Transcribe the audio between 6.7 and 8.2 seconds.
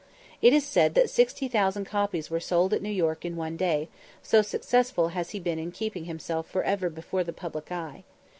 before the public eye.